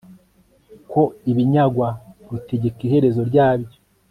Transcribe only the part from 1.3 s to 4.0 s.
ibinyagwa rutegeka iherezo ryabyo